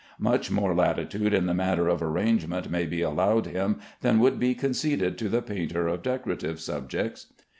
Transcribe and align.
Much 0.17 0.49
more 0.49 0.73
latitude 0.73 1.31
in 1.31 1.45
the 1.45 1.53
matter 1.53 1.87
of 1.87 2.01
arrangement 2.01 2.71
may 2.71 2.87
be 2.87 3.03
allowed 3.03 3.45
him 3.45 3.79
than 3.99 4.17
would 4.17 4.39
be 4.39 4.55
conceded 4.55 5.15
to 5.15 5.29
the 5.29 5.43
painter 5.43 5.87
of 5.87 6.01
decorative 6.01 6.59
subjects. 6.59 7.27